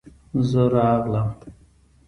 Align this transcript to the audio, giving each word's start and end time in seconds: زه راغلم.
زه 0.49 0.61
راغلم. 0.75 1.29